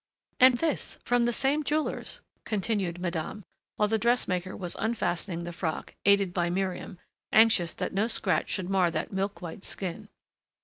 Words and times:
"And 0.39 0.57
this, 0.57 0.97
from 1.03 1.25
the 1.25 1.31
same 1.31 1.63
jeweler's," 1.63 2.21
continued 2.43 2.99
madame, 2.99 3.43
while 3.75 3.87
the 3.87 3.99
dressmaker 3.99 4.57
was 4.57 4.75
unfastening 4.79 5.43
the 5.43 5.53
frock, 5.53 5.93
aided 6.05 6.33
by 6.33 6.49
Miriam, 6.49 6.97
anxious 7.31 7.71
that 7.75 7.93
no 7.93 8.07
scratch 8.07 8.49
should 8.49 8.67
mar 8.67 8.89
that 8.89 9.13
milk 9.13 9.43
white 9.43 9.63
skin. 9.63 10.09